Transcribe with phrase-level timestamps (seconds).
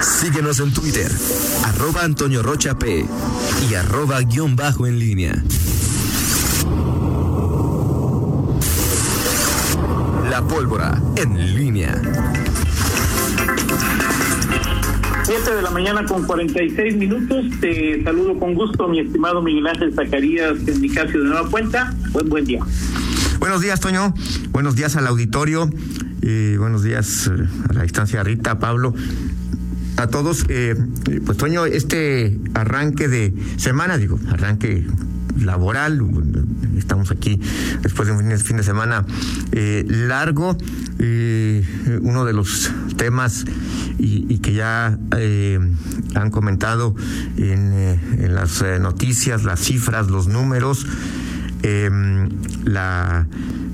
[0.00, 1.10] Síguenos en Twitter,
[1.64, 3.04] arroba Antonio Rocha P
[3.68, 5.42] y arroba guion bajo en línea.
[10.30, 12.00] La pólvora en línea.
[15.24, 17.46] 7 de la mañana con 46 minutos.
[17.60, 21.94] Te saludo con gusto, mi estimado Miguel Ángel Zacarías, en mi caso de Nueva Cuenta.
[22.12, 22.60] Buen, buen día.
[23.38, 24.14] Buenos días, Toño.
[24.50, 25.68] Buenos días al auditorio.
[26.22, 28.94] y buenos días eh, a la distancia, Rita, Pablo.
[29.98, 30.74] A todos, eh,
[31.26, 34.86] pues Toño, este arranque de semana, digo, arranque
[35.36, 36.00] laboral,
[36.76, 37.40] estamos aquí
[37.82, 39.04] después de un fin de semana
[39.52, 40.56] eh, largo,
[42.00, 43.44] uno de los temas
[43.98, 45.58] y, que ya eh,
[46.14, 46.94] han comentado
[47.36, 50.86] en, eh, en las eh, noticias, las cifras, los números.
[52.64, 53.26] La,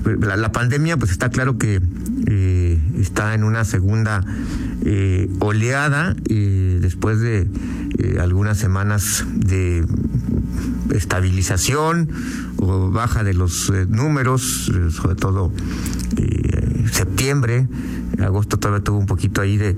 [0.03, 1.81] la, pandemia, pues está claro que
[2.97, 4.23] está en una segunda
[5.39, 7.47] oleada después de
[8.19, 9.85] algunas semanas de
[10.93, 12.09] estabilización
[12.57, 15.51] o baja de los números, sobre todo
[16.91, 17.67] septiembre
[18.23, 19.75] agosto todavía tuvo un poquito ahí de,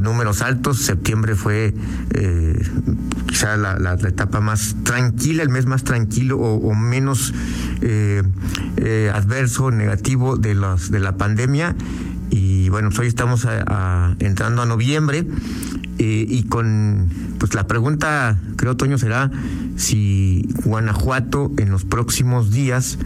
[0.00, 1.74] números altos, septiembre fue
[2.14, 2.62] eh,
[3.26, 7.32] quizá la, etapa más tranquila, el mes más tranquilo o, menos
[7.80, 8.22] eh,
[8.76, 11.76] eh, adverso, negativo de, los, de la pandemia.
[12.30, 13.46] Y bueno, pues hoy estamos
[14.18, 15.24] entrando a noviembre
[15.98, 19.30] y con pues la pregunta, creo, Toño, será
[19.76, 22.98] si Guanajuato en los próximos días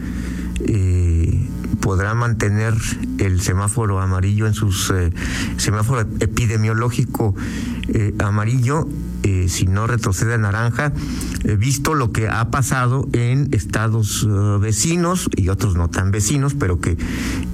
[0.65, 0.98] eh,
[1.81, 2.73] podrá mantener
[3.17, 5.11] el semáforo amarillo en sus eh,
[5.57, 7.35] semáforo epidemiológico
[7.87, 8.87] eh, amarillo
[9.23, 10.93] eh, si no retrocede a naranja
[11.57, 14.27] visto lo que ha pasado en estados
[14.59, 16.97] vecinos y otros no tan vecinos pero que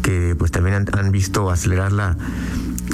[0.02, 2.18] que pues también han, visto acelerar la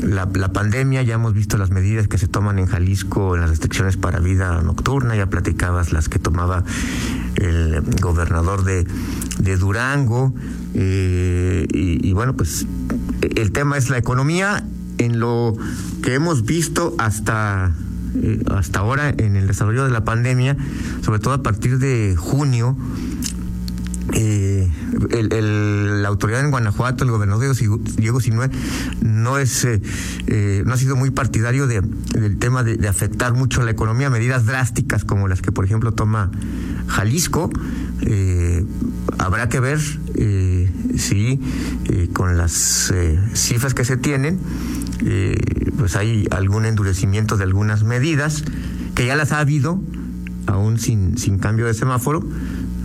[0.01, 3.49] la, la, pandemia, ya hemos visto las medidas que se toman en Jalisco en las
[3.49, 6.63] restricciones para vida nocturna, ya platicabas las que tomaba
[7.35, 8.85] el gobernador de,
[9.39, 10.33] de Durango,
[10.73, 12.65] eh, y, bueno, pues
[13.35, 14.63] el tema es la economía
[14.97, 15.55] en lo
[16.03, 17.71] que hemos visto hasta
[18.21, 20.57] eh, hasta ahora en el desarrollo de la pandemia,
[21.01, 22.77] sobre todo a partir de junio,
[24.13, 24.69] eh,
[25.11, 27.55] el, la autoridad en Guanajuato, el gobernador
[27.97, 28.49] Diego Sinue,
[29.01, 29.67] no es
[30.65, 34.45] no ha sido muy partidario de, del tema de, de, afectar mucho la economía, medidas
[34.45, 36.31] drásticas como las que por ejemplo toma
[36.87, 37.49] Jalisco.
[39.17, 39.79] habrá que ver
[41.89, 44.39] eh, con las eh, cifras que se tienen,
[45.05, 45.35] eh,
[45.77, 48.43] pues hay algún endurecimiento de algunas medidas,
[48.95, 49.81] que ya las ha habido,
[50.47, 52.23] aún sin, sin cambio de semáforo,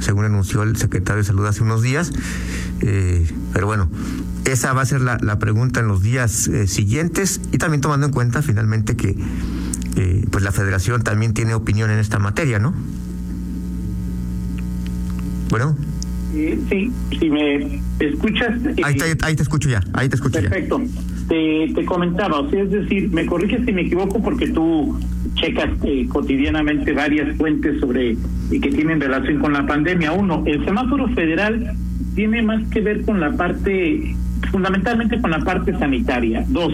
[0.01, 2.13] según anunció el secretario de Salud hace unos días.
[3.53, 3.89] pero bueno,
[4.45, 8.13] esa va a ser la, la pregunta en los días siguientes y también tomando en
[8.13, 9.17] cuenta finalmente que
[10.31, 12.75] pues la federación también tiene opinión en esta materia, ¿no?
[15.51, 15.77] Bueno.
[16.69, 18.55] sí, si me escuchas.
[18.83, 20.83] Ahí te, ahí te escucho ya, ahí te escucho perfecto.
[21.29, 24.99] Te, te comentaba, o sea, es decir, me corriges si me equivoco porque tú
[25.35, 28.17] checas eh, cotidianamente varias fuentes sobre
[28.51, 30.13] y que tienen relación con la pandemia.
[30.13, 31.73] Uno, el semáforo federal
[32.15, 34.15] tiene más que ver con la parte
[34.51, 36.45] fundamentalmente con la parte sanitaria.
[36.49, 36.73] Dos,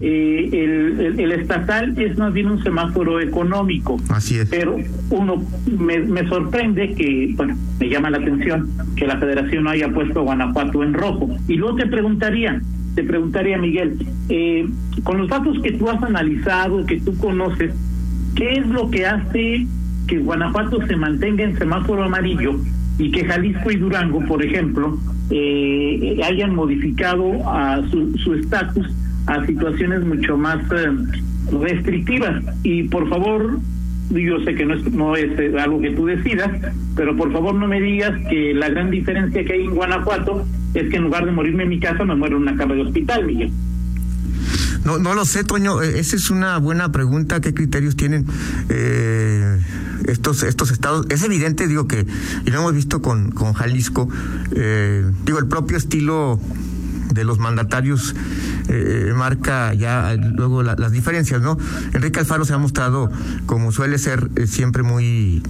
[0.00, 4.00] eh, el, el, estatal es más bien un semáforo económico.
[4.08, 4.48] Así es.
[4.48, 4.76] Pero
[5.10, 5.42] uno
[5.78, 10.20] me, me sorprende que, bueno, me llama la atención que la federación no haya puesto
[10.20, 11.28] a Guanajuato en rojo.
[11.48, 12.60] Y luego te preguntaría,
[12.94, 14.66] te preguntaría, Miguel, eh,
[15.02, 17.72] con los datos que tú has analizado, que tú conoces,
[18.34, 19.66] ¿qué es lo que hace
[20.06, 22.56] que Guanajuato se mantenga en semáforo amarillo
[22.98, 24.98] y que Jalisco y Durango, por ejemplo,
[25.30, 28.86] eh, hayan modificado a su estatus
[29.26, 30.90] a situaciones mucho más eh,
[31.60, 32.42] restrictivas.
[32.62, 33.58] Y por favor,
[34.10, 36.50] yo sé que no es, no es eh, algo que tú decidas,
[36.96, 40.90] pero por favor no me digas que la gran diferencia que hay en Guanajuato es
[40.90, 43.26] que en lugar de morirme en mi casa me muero en una cama de hospital,
[43.26, 43.52] Miguel.
[44.84, 45.80] No, no lo sé, Toño.
[45.80, 47.40] Esa es una buena pregunta.
[47.40, 48.26] ¿Qué criterios tienen
[48.68, 49.58] eh,
[50.06, 51.06] estos estos estados?
[51.10, 52.06] Es evidente, digo que
[52.44, 54.08] y lo hemos visto con con Jalisco.
[54.52, 56.38] Eh, digo el propio estilo
[57.12, 58.14] de los mandatarios
[58.68, 61.58] eh, marca ya luego las diferencias, ¿no?
[61.92, 63.10] Enrique Alfaro se ha mostrado
[63.46, 65.42] como suele ser siempre muy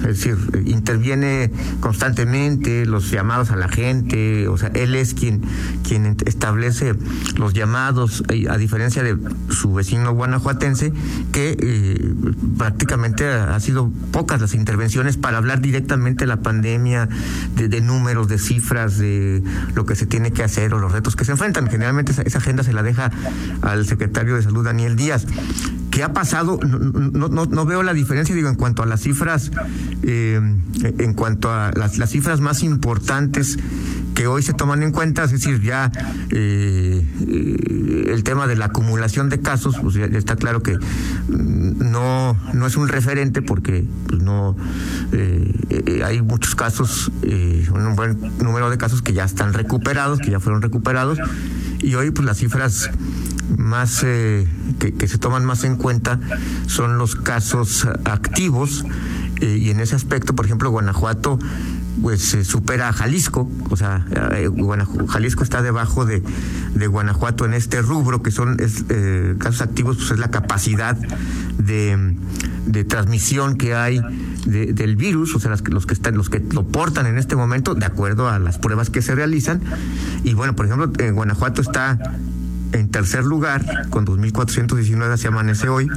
[0.00, 0.36] es decir,
[0.66, 1.50] interviene
[1.80, 5.42] constantemente los llamados a la gente, o sea, él es quien,
[5.86, 6.94] quien establece
[7.36, 9.16] los llamados, a diferencia de
[9.50, 10.92] su vecino guanajuatense,
[11.32, 12.14] que eh,
[12.56, 17.08] prácticamente ha sido pocas las intervenciones para hablar directamente de la pandemia,
[17.56, 19.42] de, números, de cifras, de
[19.74, 21.68] lo que se tiene que hacer o los retos que se enfrentan.
[21.68, 23.10] Generalmente esa, agenda se la deja
[23.62, 25.26] al secretario de Salud, Daniel Díaz.
[25.98, 26.60] ¿Qué ha pasado?
[26.62, 29.50] No, no, no veo la diferencia, digo, en cuanto a las cifras,
[30.04, 30.40] eh,
[30.80, 33.58] en cuanto a las, las cifras más importantes
[34.14, 35.90] que hoy se toman en cuenta, es decir, ya
[36.30, 37.04] eh,
[38.06, 40.78] el tema de la acumulación de casos, pues ya, está claro que
[41.26, 44.56] no, no es un referente porque pues no
[45.10, 47.10] eh, hay muchos casos,
[47.74, 51.18] un buen número de casos que ya están recuperados, que ya fueron recuperados,
[51.80, 52.88] y hoy pues las cifras
[53.56, 54.46] más que,
[54.98, 56.20] que se toman más en cuenta
[56.66, 58.84] son los casos activos
[59.40, 61.38] y en ese aspecto, por ejemplo, Guanajuato
[62.02, 64.06] pues supera a Jalisco, o sea,
[64.36, 64.48] eh,
[65.08, 66.22] Jalisco está debajo de,
[66.74, 70.96] de, Guanajuato en este rubro que son eh, casos activos, pues es la capacidad
[71.58, 72.16] de,
[72.66, 74.00] de transmisión que hay
[74.46, 77.86] del virus, o sea, los que están, los que lo portan en este momento, de
[77.86, 79.60] acuerdo a las pruebas que se realizan.
[80.24, 81.98] Y bueno, por ejemplo, en Guanajuato está
[82.72, 85.88] en tercer lugar con 2.419 se amanece hoy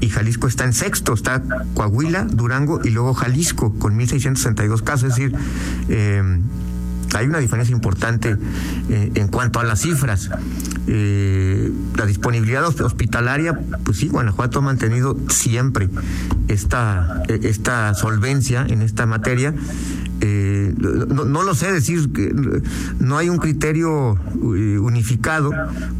[0.00, 1.42] y Jalisco está en sexto, está
[1.74, 5.34] Coahuila, Durango y luego Jalisco con 1.662 casos, es decir,
[5.88, 6.40] eh,
[7.14, 8.36] hay una diferencia importante
[8.90, 10.30] eh, en cuanto a las cifras.
[10.86, 15.88] Eh, la disponibilidad hospitalaria, pues sí, Guanajuato ha mantenido siempre
[16.48, 19.54] esta, esta solvencia en esta materia.
[20.68, 22.10] Eh, no, lo sé decir,
[22.98, 25.50] no hay un criterio unificado,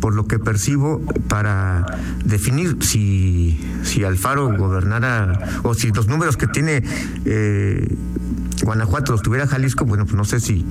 [0.01, 1.87] por lo que percibo, para
[2.25, 6.83] definir si, si Alfaro gobernara o si los números que tiene
[8.63, 10.65] Guanajuato los tuviera Jalisco, bueno, pues no sé si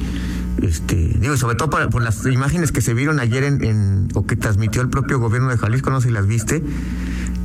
[0.62, 4.36] este, digo, y sobre todo por, las imágenes que se vieron ayer en, o que
[4.36, 6.64] transmitió el propio gobierno de Jalisco, no sé si las viste,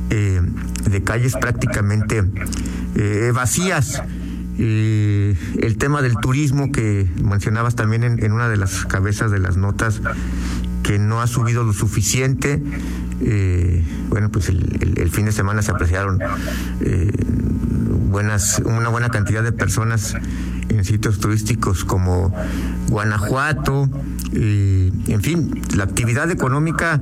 [0.09, 0.41] eh,
[0.89, 2.23] de calles prácticamente
[2.95, 4.01] eh, vacías.
[4.59, 9.57] Eh, el tema del turismo que mencionabas también en, una de las cabezas de las
[9.57, 10.01] notas,
[10.83, 12.61] que no ha subido lo suficiente.
[14.09, 16.19] bueno, pues el, fin de semana se apreciaron
[18.13, 20.15] buenas, una buena cantidad de personas
[20.69, 22.33] en sitios turísticos como
[22.89, 23.89] Guanajuato,
[24.33, 27.01] eh, en fin, la actividad económica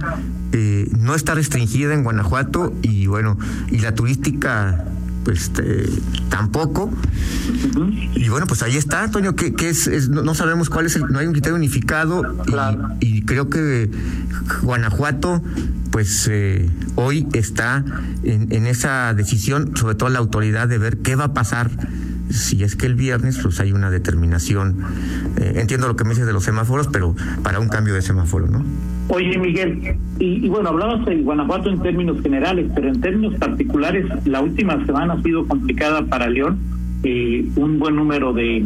[0.52, 3.38] eh, no está restringida en Guanajuato y bueno,
[3.70, 4.86] y la turística
[5.24, 5.90] pues eh,
[6.30, 6.92] tampoco.
[8.16, 11.28] Y bueno, pues ahí está, Antonio, que, es, no, sabemos cuál es el, no hay
[11.28, 12.24] un criterio unificado
[13.00, 13.90] y, creo que
[14.64, 15.42] Guanajuato
[15.92, 16.30] pues
[16.96, 17.84] hoy está
[18.24, 21.70] en, en, esa decisión, sobre todo la autoridad, de ver qué va a pasar
[22.32, 24.84] si es que el viernes pues hay una determinación,
[25.38, 28.48] eh, entiendo lo que me dices de los semáforos, pero para un cambio de semáforo,
[28.48, 28.64] ¿no?
[29.14, 34.40] Oye, Miguel, y, bueno, hablabas de Guanajuato en términos generales, pero en términos particulares, la
[34.40, 36.58] última semana ha sido complicada para León.
[37.04, 38.66] Eh, un buen número de,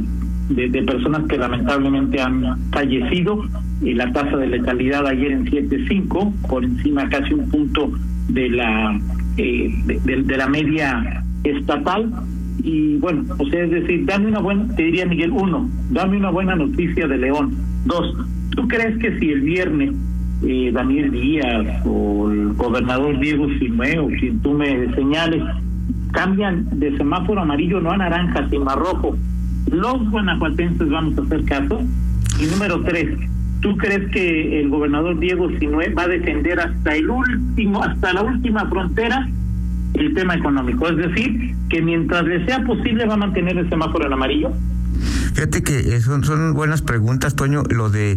[0.50, 3.44] de, personas que lamentablemente han fallecido.
[3.82, 7.92] y la tasa de letalidad ayer en 7.5, por encima casi un punto
[8.30, 9.00] de la,
[9.38, 12.12] eh, de la media estatal
[12.64, 16.30] y bueno, o sea, es decir, dame una buena, te diría Miguel, uno, dame una
[16.30, 17.56] buena noticia de León.
[17.86, 18.16] Dos,
[18.52, 19.92] ¿tú crees que si el viernes
[20.44, 25.44] eh, Daniel Díaz o el gobernador Diego Sinué o quien tú me señales
[26.12, 29.18] cambian de semáforo amarillo no a naranja, sino a rojo,
[29.72, 31.82] los guanajuatenses vamos a hacer caso?
[32.40, 33.18] Y número tres,
[33.62, 38.24] ¿tú crees que el gobernador Diego Sinué va a defender hasta el último, hasta la
[38.24, 39.28] última frontera
[39.96, 40.88] el tema económico.
[40.88, 44.52] Es decir, que mientras le sea posible va a mantener el semáforo en amarillo.
[45.34, 47.64] Fíjate que son, son buenas preguntas, Toño.
[47.70, 48.12] Lo de.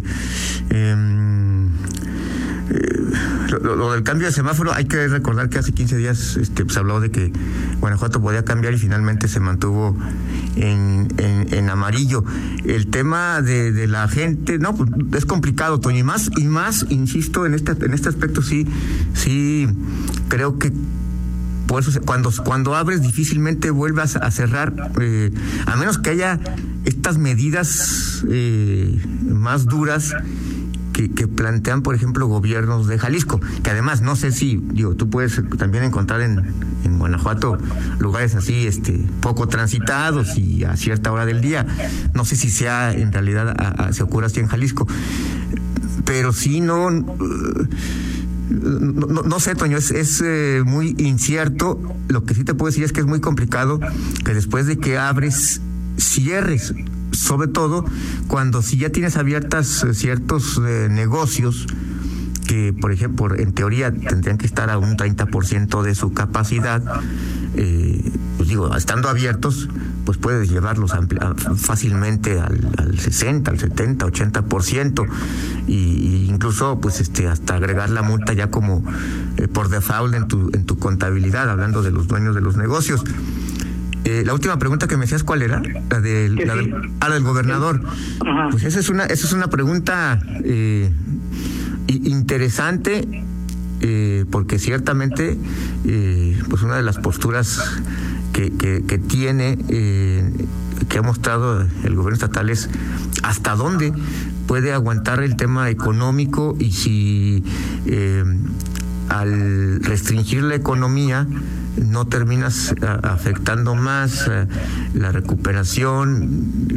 [0.70, 1.47] Em, eh,
[3.62, 7.10] lo, del cambio de semáforo, hay que recordar que hace 15 días este, habló de
[7.10, 7.32] que
[7.80, 9.96] Guanajuato podía cambiar y finalmente se mantuvo
[10.56, 12.24] en, en, amarillo.
[12.64, 16.86] El tema de, de, la gente, no, pues, es complicado, Toño, y más, y más,
[16.88, 18.66] insisto, en este, en este aspecto sí,
[19.14, 19.68] sí,
[20.28, 20.72] creo que
[21.68, 25.30] por eso cuando, cuando abres difícilmente vuelvas a cerrar, eh,
[25.66, 26.40] a menos que haya
[26.86, 28.98] estas medidas eh,
[29.28, 30.14] más duras
[31.06, 35.40] que, plantean, por ejemplo, gobiernos de Jalisco, que además no sé si, digo, tú puedes
[35.56, 36.42] también encontrar en,
[36.84, 37.58] en Guanajuato
[38.00, 41.66] lugares así, este, poco transitados y a cierta hora del día.
[42.14, 44.86] No sé si sea en realidad se ocurre así en Jalisco,
[46.04, 46.90] pero si no
[48.50, 51.80] no, sé, Toño, es, es eh, muy incierto.
[52.08, 53.78] Lo que sí te puedo decir es que es muy complicado
[54.24, 55.60] que después de que abres,
[55.98, 56.72] cierres,
[57.12, 57.84] sobre todo
[58.26, 61.66] cuando si ya tienes abiertas eh, ciertos eh, negocios
[62.46, 66.82] que, por ejemplo, en teoría tendrían que estar a un 30% de su capacidad,
[68.38, 69.68] pues digo, estando abiertos,
[70.08, 70.92] pues puedes llevarlos
[71.56, 75.06] fácilmente al, al 60, al 70, 80%
[75.66, 78.82] y, incluso pues este hasta agregar la multa ya como
[79.36, 83.04] eh, por default en tu en tu contabilidad hablando de los dueños de los negocios.
[84.08, 85.60] Eh, la última pregunta que me decías cuál era
[85.90, 87.82] la del, la del, ah, del gobernador.
[88.50, 90.90] Pues esa es una esa es una pregunta eh,
[91.88, 93.24] interesante
[94.30, 95.38] porque ciertamente
[96.48, 97.80] pues una de las posturas
[98.32, 100.30] que, tiene, eh,
[100.88, 102.68] que ha mostrado el gobierno estatal es
[103.22, 103.92] hasta dónde
[104.46, 107.44] puede aguantar el tema económico y si
[107.86, 108.24] eh,
[109.08, 111.26] al restringir la economía
[111.80, 114.46] no terminas afectando más eh,
[114.94, 116.68] la recuperación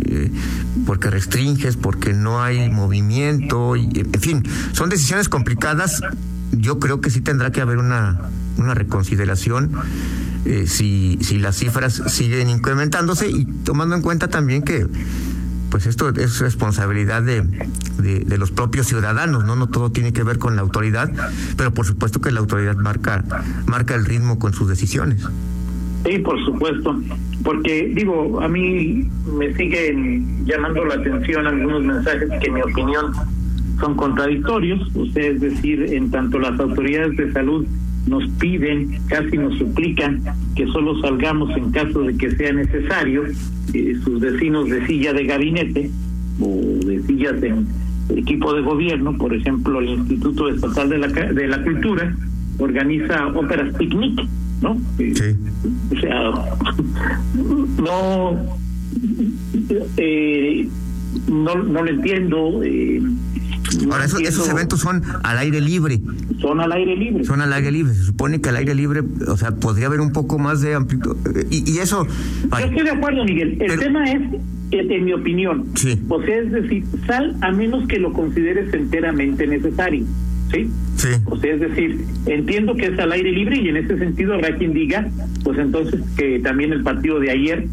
[0.86, 4.44] porque restringes, porque no hay movimiento, y, en fin,
[4.74, 6.02] son decisiones complicadas.
[6.52, 8.20] Yo creo que sí tendrá que haber una,
[8.58, 9.72] una reconsideración
[10.46, 14.88] eh, si, si las cifras siguen incrementándose y tomando en cuenta también que
[15.72, 17.42] pues esto es responsabilidad de,
[17.98, 19.56] de, los propios ciudadanos, ¿no?
[19.56, 21.10] No todo tiene que ver con la autoridad,
[21.58, 23.24] pero por supuesto que la autoridad marca,
[23.66, 25.26] marca el ritmo con sus decisiones.
[26.06, 27.00] Sí, por supuesto,
[27.44, 33.14] porque digo, a mí me siguen llamando la atención algunos mensajes que en mi opinión
[33.80, 37.66] son contradictorios, o sea, es decir, en tanto las autoridades de salud
[38.08, 40.22] nos piden, casi nos suplican
[40.56, 43.24] que solo salgamos en caso de que sea necesario,
[43.74, 45.90] eh, sus vecinos de silla de gabinete
[46.40, 47.54] o de sillas de
[48.16, 52.16] equipo de gobierno, por ejemplo, el Instituto Estatal de la, de la Cultura
[52.58, 54.28] organiza óperas picnic,
[54.62, 54.78] ¿no?
[54.98, 55.14] Sí.
[55.92, 56.32] O sea,
[57.82, 58.38] no,
[59.98, 60.68] eh,
[61.30, 62.62] no, no lo entiendo.
[62.64, 63.02] Eh,
[63.90, 66.02] Ahora, esos, eventos son al aire libre.
[66.40, 67.24] Son al aire libre.
[67.24, 67.94] Son al aire libre.
[67.94, 71.16] Se supone que al aire libre, o sea, podría haber un poco más de amplitud.
[71.50, 72.06] Y, eso.
[72.52, 73.58] Yo estoy de acuerdo, Miguel.
[73.62, 74.22] El tema es,
[74.72, 76.00] en mi opinión, sí.
[76.08, 80.06] o sea, es decir, sal a menos que lo consideres enteramente necesario.
[80.52, 80.70] ¿Sí?
[80.98, 81.08] Sí.
[81.26, 84.56] O sea, es decir, entiendo que es al aire libre y en ese sentido habrá
[84.58, 85.10] quien diga,
[85.44, 87.68] pues entonces que también el partido de ayer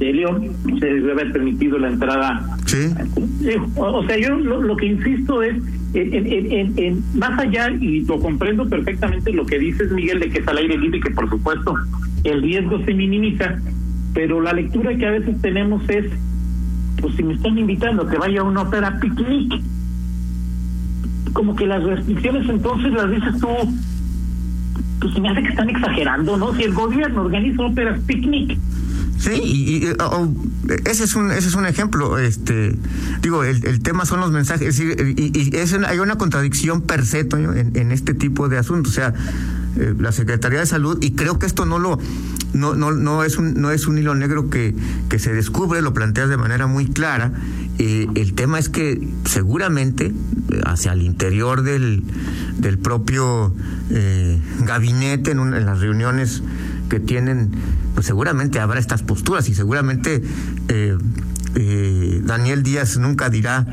[0.00, 2.56] de León se debe haber permitido la entrada.
[2.64, 2.88] Sí.
[3.76, 5.56] O, sea, yo lo, que insisto es,
[5.92, 10.48] en, en, más allá, y lo comprendo perfectamente lo que dices, Miguel, de que es
[10.48, 11.74] al aire libre y que por supuesto
[12.24, 13.60] el riesgo se minimiza,
[14.14, 16.06] pero la lectura que a veces tenemos es,
[17.02, 19.60] pues si me están invitando a que vaya a una ópera picnic,
[21.34, 23.48] como que las restricciones entonces las dices tú,
[24.98, 26.54] pues se me hace que están exagerando, ¿no?
[26.54, 28.58] Si el gobierno organiza óperas picnic,
[29.20, 29.84] Sí, y,
[30.86, 32.18] ese es un ese es un ejemplo.
[32.18, 32.74] Este,
[33.20, 34.80] digo, el, el tema son los mensajes.
[34.80, 38.92] y, es hay una contradicción per se en, este tipo de asuntos.
[38.92, 39.12] O sea,
[39.76, 41.98] eh, la Secretaría de Salud y creo que esto no lo
[42.54, 44.74] no no no es un no es un hilo negro que
[45.10, 47.30] que se descubre, lo planteas de manera muy clara.
[47.78, 52.04] Eh, el tema es que seguramente eh, hacia el interior del
[52.56, 53.54] del propio
[54.64, 56.42] gabinete en, en las reuniones
[56.90, 57.52] que tienen
[57.94, 60.22] pues seguramente habrá estas posturas y seguramente
[60.68, 60.98] eh,
[61.54, 63.66] eh, Daniel Díaz nunca dirá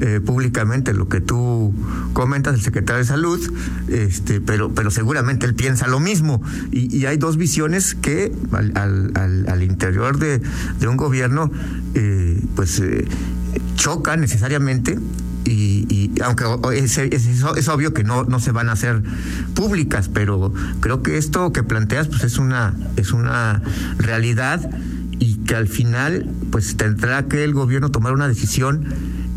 [0.00, 1.72] eh, públicamente lo que tú
[2.12, 3.40] comentas, el secretario de Salud,
[3.88, 6.42] este, pero, pero seguramente él piensa lo mismo.
[6.72, 10.40] Y, hay dos visiones que al, al, al interior de,
[10.80, 11.52] de, un gobierno,
[12.56, 12.82] pues
[13.76, 14.98] chocan necesariamente
[15.44, 16.44] y, aunque
[16.74, 19.02] es, es, obvio que no, no se van a hacer
[19.54, 23.62] públicas, pero creo que esto que planteas pues es una, es una
[23.98, 24.70] realidad
[25.18, 28.84] y que al final pues tendrá que el gobierno tomar una decisión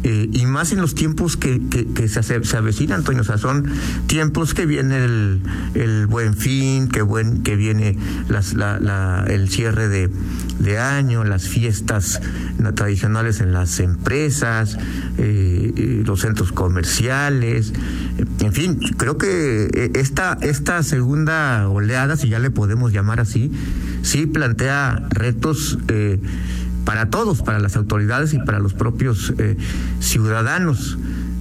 [0.08, 1.60] eh, y más en los tiempos que,
[2.08, 3.66] se, se, avecinan, Antonio, o sea, son
[4.06, 5.42] tiempos que viene el,
[5.74, 7.98] el buen fin, que, buen, que viene
[9.28, 10.12] el cierre de,
[10.60, 12.22] de año, las fiestas
[12.76, 14.78] tradicionales en las empresas,
[15.18, 17.74] eh, los centros comerciales,
[18.42, 23.52] en fin, creo que eh, esta, esta segunda oleada, si ya le podemos llamar así,
[24.04, 25.80] sí plantea retos
[26.86, 29.58] para todos, para las autoridades y para los propios eh,
[30.00, 30.98] ciudadanos.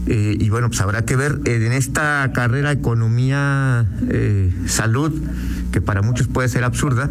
[0.06, 5.12] Eh, y bueno, pues habrá que ver en esta carrera economía, eh, salud,
[5.72, 7.08] que para muchos puede ser absurda,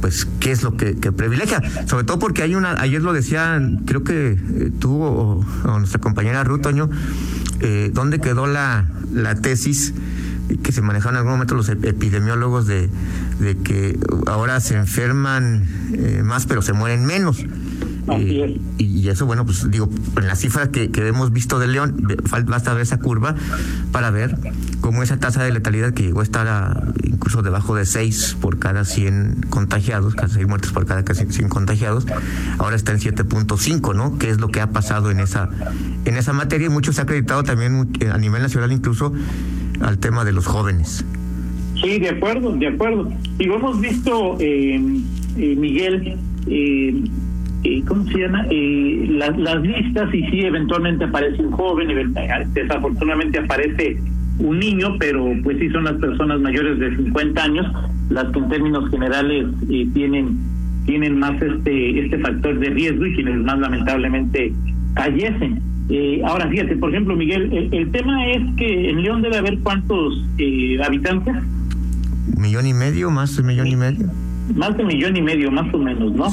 [0.00, 1.62] pues qué es lo que, privilegia.
[1.86, 4.38] Sobre todo porque hay una, ayer lo decían, creo que
[4.78, 5.44] tú o,
[5.78, 6.90] nuestra compañera Rutoño,
[7.92, 9.94] ¿dónde quedó la, la tesis
[10.62, 12.88] que se manejaron en algún momento los epidemiólogos de,
[13.64, 17.44] que ahora se enferman eh, más pero se mueren menos.
[18.78, 22.06] Y, eso, bueno, pues digo, en la cifra que, que hemos visto de León,
[22.46, 23.34] basta ver esa curva
[23.92, 24.36] para ver
[24.80, 28.84] cómo esa tasa de letalidad que llegó a estar incluso debajo de 6 por cada
[28.84, 32.06] 100 contagiados, casi 6 muertes por cada 100 contagiados,
[32.58, 34.18] ahora está en 7.5, ¿no?
[34.18, 35.48] ¿Qué es lo que ha pasado en esa,
[36.04, 36.66] en esa materia?
[36.66, 39.12] Y mucho se ha acreditado también eh, a nivel nacional incluso
[39.80, 41.04] al tema de los jóvenes.
[41.82, 43.10] Sí, de acuerdo, de acuerdo.
[43.38, 44.80] Y hemos visto, eh,
[45.36, 47.04] eh, Miguel, eh,
[47.86, 48.46] ¿cómo se llama?
[48.50, 51.88] las, las listas y sí, eventualmente aparece un joven,
[52.52, 53.98] desafortunadamente aparece
[54.38, 57.66] un niño, pero pues sí son las personas mayores de 50 años
[58.10, 59.46] las que en términos generales
[59.94, 60.38] tienen
[60.86, 64.52] tienen más este este factor de riesgo y quienes más lamentablemente
[64.94, 65.60] fallecen.
[65.90, 70.24] Eh, ahora, fíjate, por ejemplo, Miguel, el, tema es que en León debe haber cuántos
[70.38, 71.34] eh, habitantes.
[72.34, 74.10] Un millón y medio, más de un millón y medio.
[74.54, 76.26] Más de un millón y medio, más o menos, ¿no?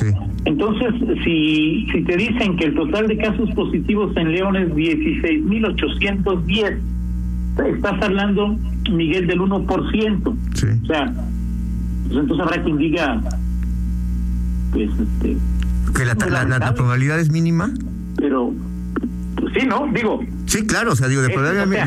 [0.45, 6.77] Entonces, si, si te dicen que el total de casos positivos en León es 16.810,
[7.75, 8.57] estás hablando,
[8.91, 10.35] Miguel, del 1%.
[10.53, 10.67] Sí.
[10.83, 11.13] O sea,
[12.07, 13.21] pues entonces habrá quien diga,
[14.73, 15.37] pues, este...
[15.95, 16.15] ¿Que la,
[16.45, 17.71] la probabilidad es mínima?
[18.17, 18.53] Pero
[19.53, 19.87] sí, ¿no?
[19.93, 20.21] Digo.
[20.45, 21.29] Sí, claro, o sea, digo, de,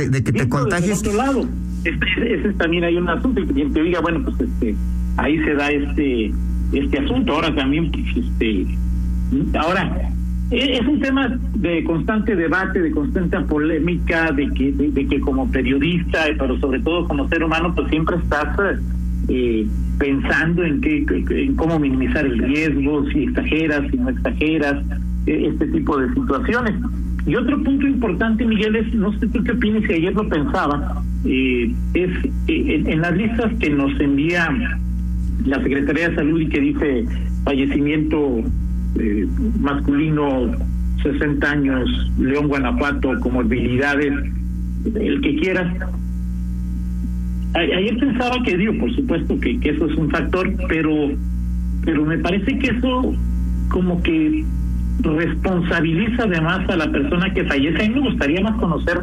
[0.08, 1.00] de, que te contagies.
[1.00, 1.46] otro lado,
[1.84, 4.74] ese, también hay un asunto y que te diga, bueno, pues este,
[5.16, 6.32] ahí se da este
[6.72, 7.34] este asunto.
[7.34, 8.66] Ahora también, pues, este,
[9.58, 10.10] ahora
[10.50, 15.50] e, es un tema de constante debate, de constante polémica, de que de, que como
[15.50, 18.56] periodista, pero sobre todo como ser humano, pues siempre estás
[19.28, 19.66] eh,
[19.98, 24.84] pensando en qué, en cómo minimizar el riesgo, si exageras, si no exageras,
[25.26, 26.74] e, este tipo de situaciones.
[27.26, 31.02] Y otro punto importante, Miguel, es, no sé tú qué opinas, si ayer lo pensaba,
[31.24, 32.10] eh, es
[32.48, 34.46] eh, en, las listas que nos envía
[35.46, 37.04] la Secretaría de Salud y que dice
[37.44, 38.42] fallecimiento
[38.98, 39.26] eh,
[39.60, 40.52] masculino
[41.02, 44.12] 60 años, León, Guanajuato, comorbilidades,
[44.94, 45.72] el que quieras.
[47.54, 51.10] Ayer pensaba que, digo, por supuesto que, que eso es un factor, pero,
[51.84, 53.14] pero me parece que eso
[53.68, 54.44] como que
[55.02, 57.84] responsabiliza además a la persona que fallece.
[57.84, 59.02] A mí me gustaría más conocer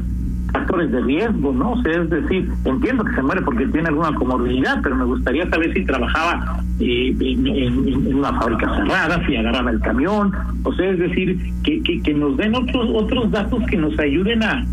[0.62, 1.74] factores de riesgo, ¿no?
[1.74, 5.50] O sea, es decir, entiendo que se muere porque tiene alguna comorbilidad, pero me gustaría
[5.50, 10.32] saber si trabajaba eh, en, una fábrica cerrada, si agarraba el camión,
[10.63, 14.65] o sea, es decir, que, que, nos den otros otros datos que nos ayuden a,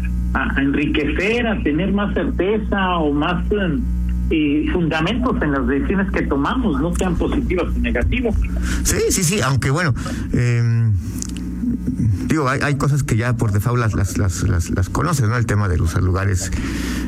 [0.58, 3.42] enriquecer, a tener más certeza o más
[4.30, 8.34] eh, fundamentos en las decisiones que tomamos, no sean positivas o negativas.
[8.82, 9.94] Sí, sí, sí, aunque bueno,
[10.34, 10.90] eh,
[12.28, 15.36] digo, hay, hay, cosas que ya por default las, las, las, conoces, ¿no?
[15.36, 16.50] El tema de los lugares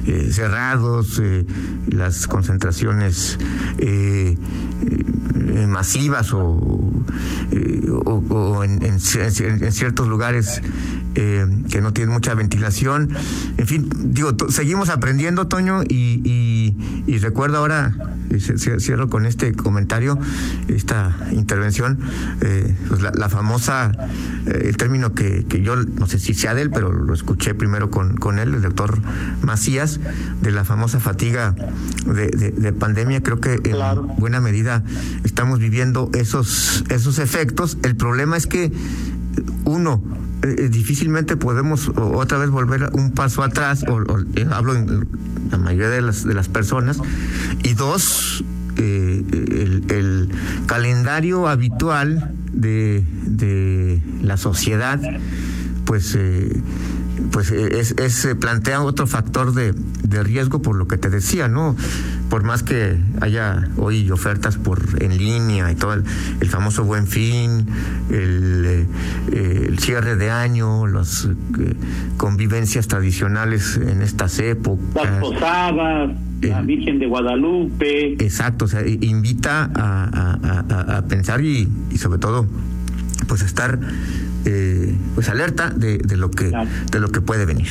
[0.06, 1.44] eh, cerrados, eh,
[1.88, 3.38] las concentraciones
[3.78, 4.36] eh,
[5.68, 7.04] masivas o,
[8.04, 10.62] o, en, en, ciertos lugares
[11.14, 13.10] que no tienen mucha ventilación.
[13.58, 16.59] En fin, digo, seguimos aprendiendo, Toño, y,
[17.06, 17.94] y recuerdo ahora
[18.38, 20.18] cierro con este comentario,
[20.68, 21.98] esta intervención,
[22.42, 23.92] eh, pues la, famosa,
[24.46, 27.54] eh, el término que, que, yo no sé si sea de él, pero lo escuché
[27.54, 28.98] primero con, con él, el doctor
[29.42, 30.00] Macías,
[30.42, 31.54] de la famosa fatiga
[32.06, 33.22] de, de, pandemia.
[33.22, 33.76] Creo que en
[34.18, 34.84] buena medida
[35.24, 37.78] estamos viviendo esos, esos efectos.
[37.82, 38.72] El problema es que
[39.64, 40.02] uno,
[40.42, 43.98] eh, difícilmente podemos otra vez volver un paso atrás, o,
[44.52, 45.06] hablo en
[45.50, 46.98] la mayoría de las, de las personas,
[47.62, 48.44] y dos,
[48.76, 49.22] eh,
[49.88, 50.30] el,
[50.66, 55.00] calendario habitual de, de la sociedad,
[55.84, 56.62] pues, eh,
[57.32, 61.76] pues es, es, plantea otro factor de, de riesgo por lo que te decía, ¿no?
[62.30, 66.04] por más que haya hoy ofertas por en línea y todo el,
[66.48, 67.66] famoso buen fin,
[68.08, 68.86] el,
[69.32, 71.74] eh, el, cierre de año, las eh,
[72.16, 74.94] convivencias tradicionales en estas épocas.
[74.94, 78.12] Las posadas, la Virgen de Guadalupe.
[78.12, 82.46] Exacto, o sea, invita a, a, pensar y, y sobre todo
[83.26, 83.78] pues estar
[84.46, 87.68] eh, pues alerta de, de lo que de lo que puede venir.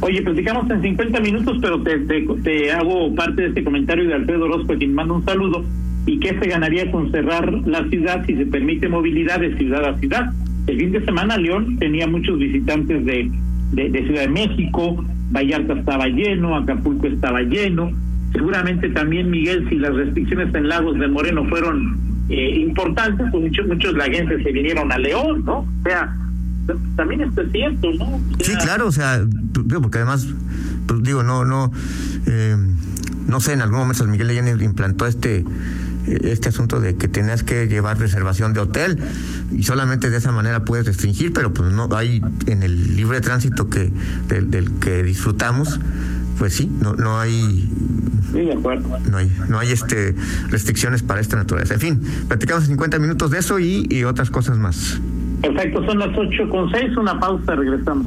[0.00, 4.44] Oye, platicamos en 50 minutos, pero te, te, hago parte de este comentario de Alfredo
[4.46, 5.64] Orozco, quien manda un saludo.
[6.04, 9.96] ¿Y qué se ganaría con cerrar la ciudad si se permite movilidad de ciudad a
[9.98, 10.32] ciudad?
[10.66, 13.30] El fin de semana León tenía muchos visitantes de,
[13.72, 17.90] de, Ciudad de México, Vallarta estaba lleno, Acapulco estaba lleno.
[18.32, 23.66] Seguramente también, Miguel, si las restricciones en Lagos de Moreno fueron eh, importantes, pues muchos,
[23.66, 25.58] muchos la gente se vinieron a León, ¿no?
[25.58, 26.16] O sea,
[26.96, 28.20] también esto es cierto, ¿no?
[28.40, 29.24] sí, claro, o sea,
[29.82, 30.26] porque además,
[30.86, 31.72] pues, digo, no, no,
[32.26, 32.56] eh,
[33.26, 35.44] no sé, en algún momento Miguel Allende implantó este
[36.06, 38.98] este asunto de que tenías que llevar reservación de hotel
[39.52, 43.68] y solamente de esa manera puedes restringir, pero pues no hay en el libre tránsito
[43.68, 43.92] que
[44.28, 45.78] del, que disfrutamos,
[46.38, 47.70] pues sí, no no hay
[49.10, 50.14] No hay, no hay este
[50.48, 51.74] restricciones para esta naturaleza.
[51.74, 55.00] En fin, platicamos 50 minutos de eso y, y otras cosas más.
[55.42, 58.06] Perfecto, son las 8 con 6, una pausa, regresamos.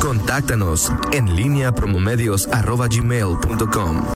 [0.00, 4.02] Contáctanos en línea promomedios arroba gmail.com.